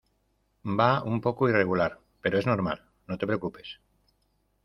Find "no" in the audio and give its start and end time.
3.11-3.17